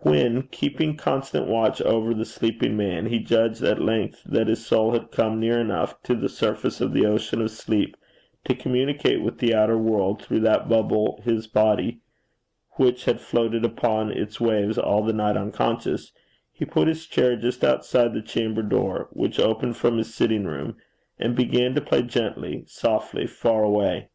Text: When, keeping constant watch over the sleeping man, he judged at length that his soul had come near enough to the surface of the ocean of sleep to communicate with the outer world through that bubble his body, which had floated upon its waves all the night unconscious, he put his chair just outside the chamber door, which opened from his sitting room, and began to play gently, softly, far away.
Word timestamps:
When, 0.00 0.44
keeping 0.44 0.96
constant 0.96 1.48
watch 1.48 1.82
over 1.82 2.14
the 2.14 2.24
sleeping 2.24 2.78
man, 2.78 3.04
he 3.04 3.18
judged 3.18 3.62
at 3.62 3.78
length 3.78 4.24
that 4.24 4.46
his 4.46 4.64
soul 4.64 4.92
had 4.92 5.10
come 5.10 5.38
near 5.38 5.60
enough 5.60 6.02
to 6.04 6.14
the 6.14 6.30
surface 6.30 6.80
of 6.80 6.94
the 6.94 7.04
ocean 7.04 7.42
of 7.42 7.50
sleep 7.50 7.94
to 8.46 8.54
communicate 8.54 9.20
with 9.20 9.36
the 9.36 9.54
outer 9.54 9.76
world 9.76 10.22
through 10.22 10.40
that 10.40 10.66
bubble 10.66 11.20
his 11.26 11.46
body, 11.46 12.00
which 12.76 13.04
had 13.04 13.20
floated 13.20 13.66
upon 13.66 14.10
its 14.10 14.40
waves 14.40 14.78
all 14.78 15.02
the 15.04 15.12
night 15.12 15.36
unconscious, 15.36 16.10
he 16.50 16.64
put 16.64 16.88
his 16.88 17.04
chair 17.04 17.36
just 17.36 17.62
outside 17.62 18.14
the 18.14 18.22
chamber 18.22 18.62
door, 18.62 19.10
which 19.12 19.38
opened 19.38 19.76
from 19.76 19.98
his 19.98 20.14
sitting 20.14 20.46
room, 20.46 20.74
and 21.18 21.36
began 21.36 21.74
to 21.74 21.82
play 21.82 22.00
gently, 22.00 22.64
softly, 22.66 23.26
far 23.26 23.62
away. 23.64 24.08